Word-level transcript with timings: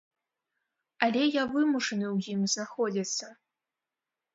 Але 1.09 1.23
я 1.29 1.43
вымушаны 1.53 2.05
ў 2.15 2.35
ім 2.35 2.41
знаходзіцца. 2.59 3.25